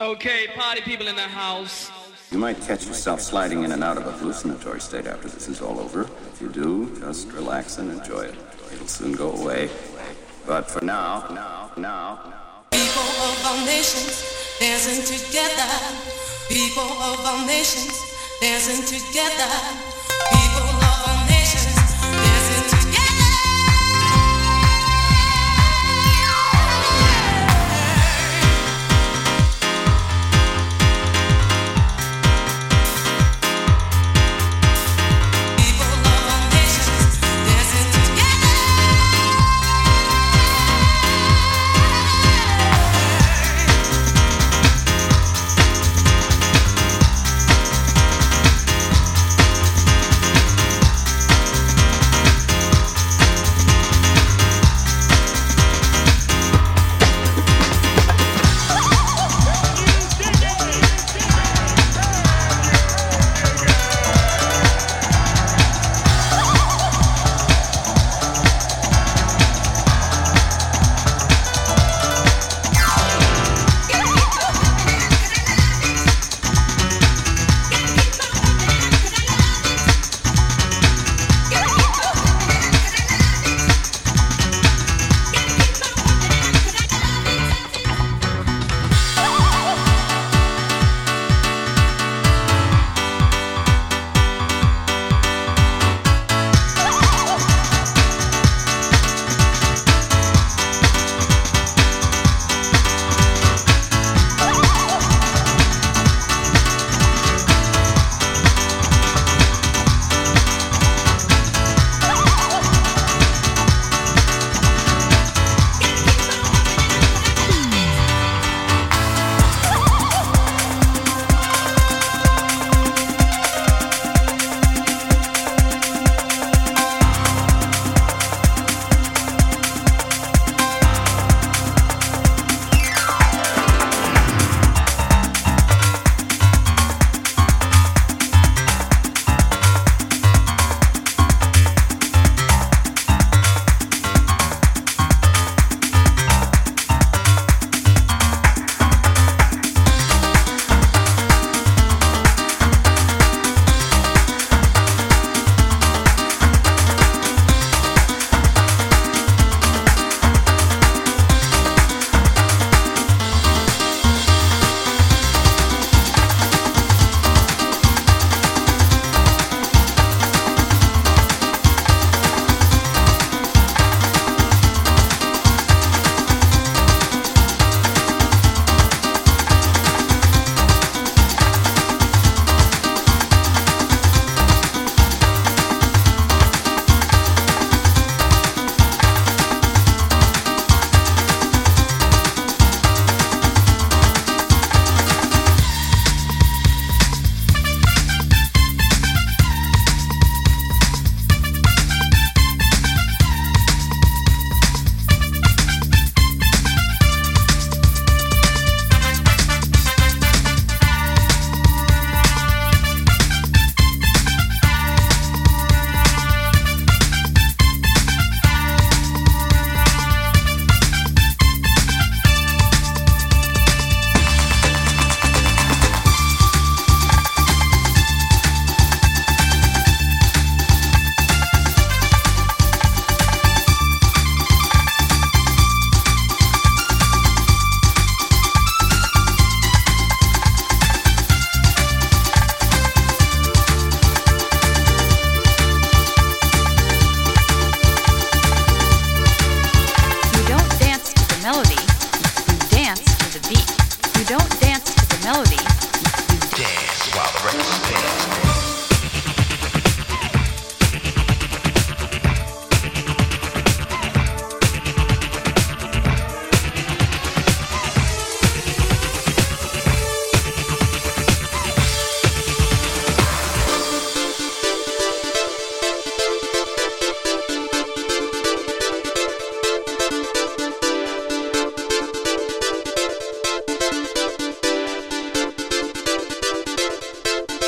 Okay, 0.00 0.46
party 0.56 0.80
people 0.80 1.08
in 1.08 1.14
the 1.14 1.20
house. 1.20 1.90
You 2.32 2.38
might 2.38 2.58
catch 2.62 2.86
yourself 2.86 3.20
sliding 3.20 3.64
in 3.64 3.72
and 3.72 3.84
out 3.84 3.98
of 3.98 4.06
a 4.06 4.12
hallucinatory 4.12 4.80
state 4.80 5.06
after 5.06 5.28
this 5.28 5.46
is 5.46 5.60
all 5.60 5.78
over. 5.78 6.08
If 6.32 6.40
you 6.40 6.48
do, 6.48 6.98
just 7.00 7.30
relax 7.32 7.76
and 7.76 7.92
enjoy 7.92 8.22
it. 8.22 8.34
It'll 8.72 8.86
soon 8.86 9.12
go 9.12 9.30
away. 9.32 9.68
But 10.46 10.70
for 10.70 10.82
now, 10.82 11.26
now, 11.28 11.70
now, 11.76 12.32
People 12.70 13.02
of 13.02 13.44
all 13.44 13.66
nations 13.66 14.24
dancing 14.58 15.04
together. 15.04 15.68
People 16.48 16.82
of 16.82 17.20
all 17.26 17.46
nations 17.46 18.00
dancing 18.40 18.82
together. 18.86 19.89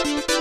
People 0.04 0.31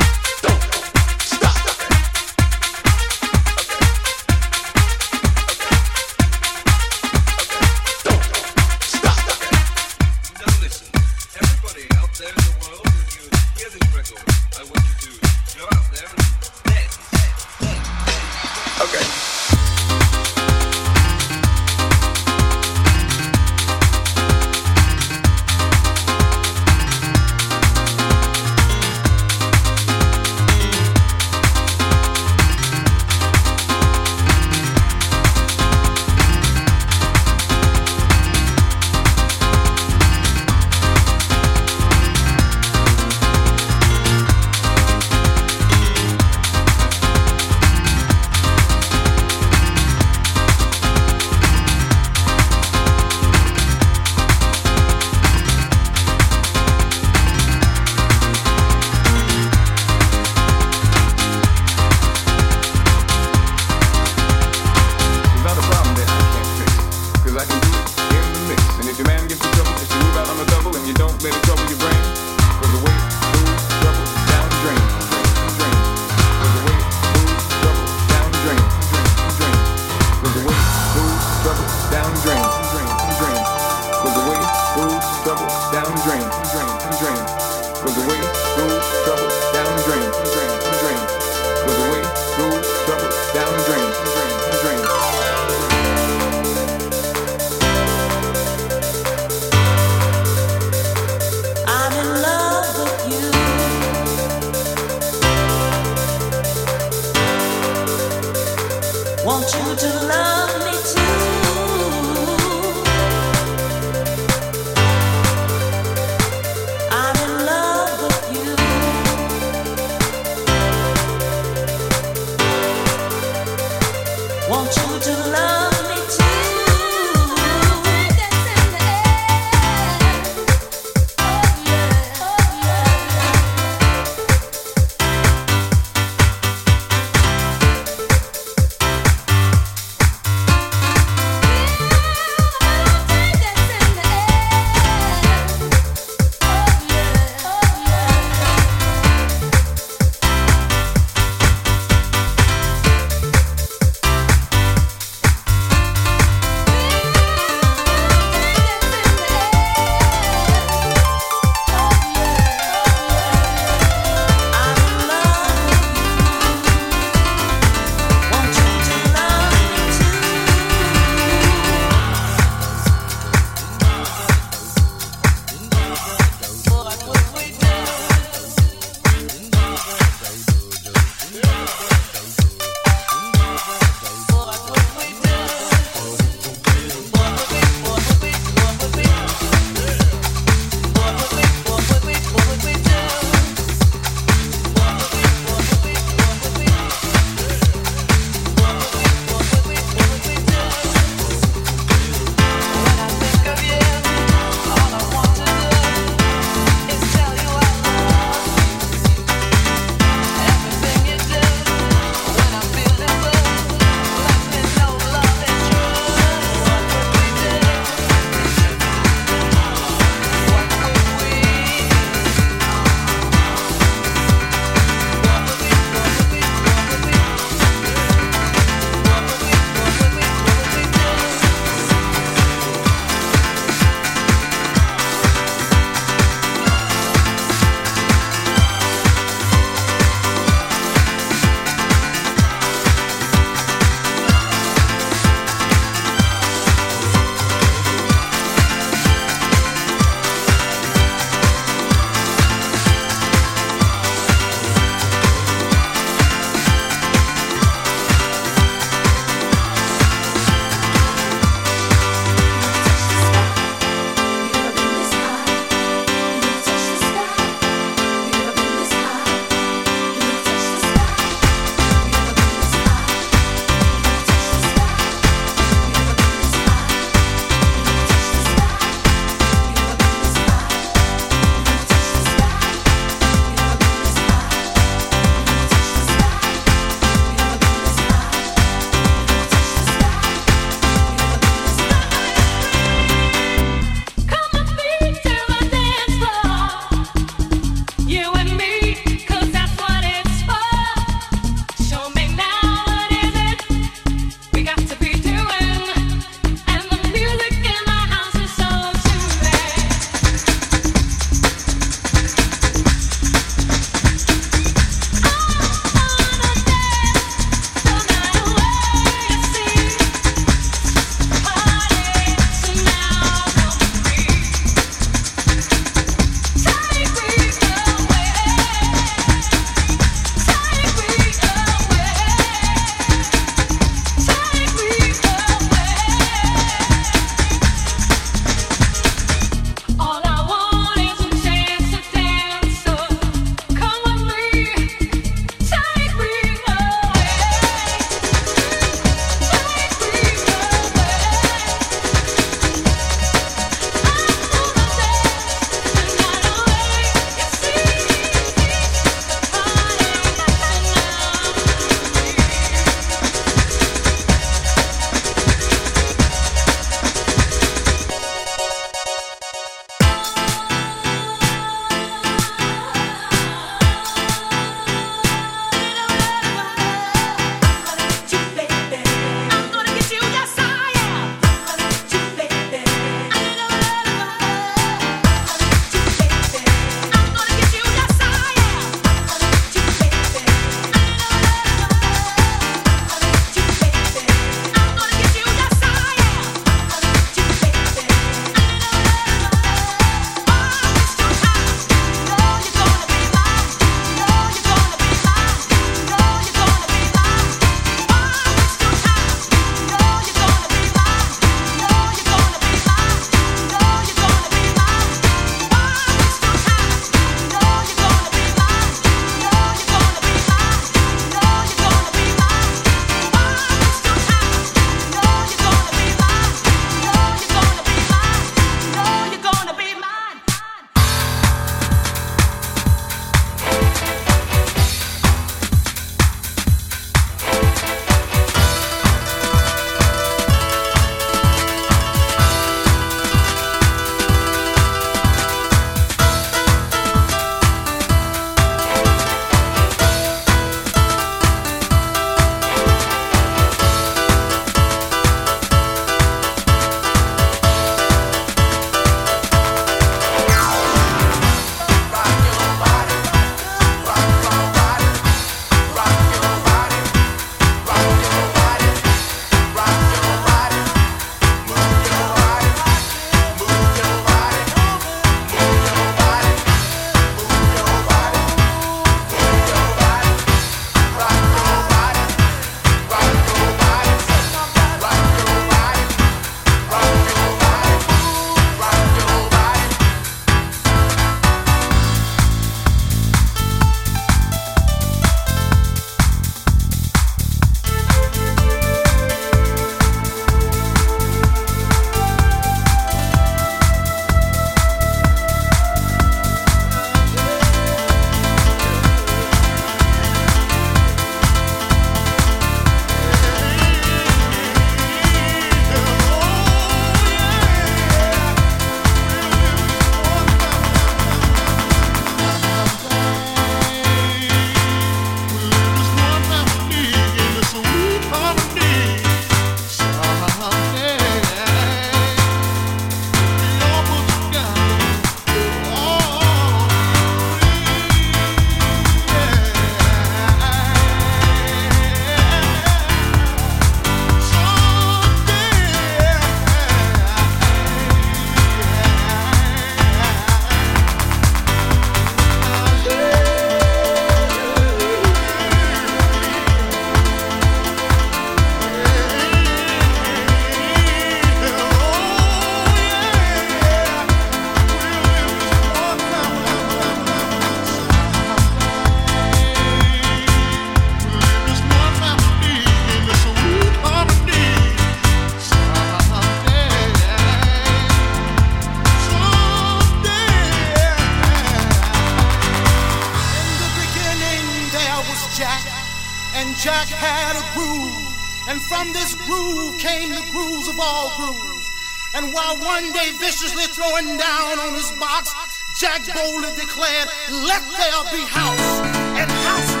came 590.31 590.45
the 590.45 590.51
grooves 590.51 590.87
of 590.87 590.99
all 590.99 591.31
grooves. 591.37 591.89
And 592.33 592.53
while 592.53 592.77
one 592.77 593.11
day 593.11 593.31
viciously 593.39 593.83
throwing 593.85 594.37
down 594.37 594.79
on 594.79 594.93
his 594.93 595.11
box, 595.19 595.53
Jack 595.99 596.21
boldly 596.33 596.69
declared, 596.75 597.27
Let 597.51 597.83
there 597.97 598.23
be 598.31 598.43
house. 598.47 599.01
And 599.35 599.51
house 599.51 600.00